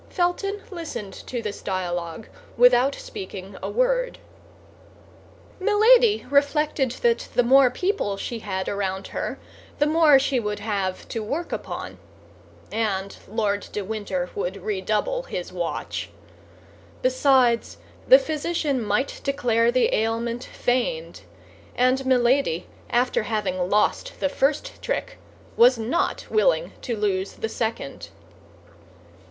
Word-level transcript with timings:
Felton 0.09 0.63
listened 0.71 1.13
to 1.13 1.43
this 1.43 1.61
dialogue 1.61 2.27
without 2.57 2.95
speaking 2.95 3.55
a 3.61 3.69
word. 3.69 4.17
Milady 5.59 6.25
reflected 6.31 6.89
that 7.03 7.27
the 7.35 7.43
more 7.43 7.69
people 7.69 8.17
she 8.17 8.39
had 8.39 8.67
around 8.67 9.09
her 9.09 9.37
the 9.77 9.85
more 9.85 10.17
she 10.17 10.39
would 10.39 10.57
have 10.57 11.07
to 11.09 11.19
work 11.21 11.51
upon, 11.51 11.99
and 12.71 13.15
Lord 13.27 13.67
de 13.71 13.85
Winter 13.85 14.31
would 14.33 14.63
redouble 14.63 15.21
his 15.21 15.53
watch. 15.53 16.09
Besides, 17.03 17.77
the 18.07 18.17
physician 18.17 18.83
might 18.83 19.21
declare 19.23 19.71
the 19.71 19.93
ailment 19.93 20.43
feigned; 20.45 21.21
and 21.75 22.03
Milady, 22.07 22.65
after 22.89 23.21
having 23.21 23.69
lost 23.69 24.19
the 24.19 24.29
first 24.29 24.81
trick, 24.81 25.19
was 25.55 25.77
not 25.77 26.25
willing 26.31 26.71
to 26.81 26.97
lose 26.97 27.33
the 27.33 27.47
second. 27.49 28.09